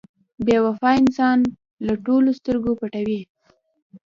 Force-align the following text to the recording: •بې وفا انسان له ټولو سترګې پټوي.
•بې 0.45 0.57
وفا 0.65 0.91
انسان 1.01 1.39
له 1.85 1.93
ټولو 2.05 2.29
سترګې 2.39 2.73
پټوي. 2.79 3.21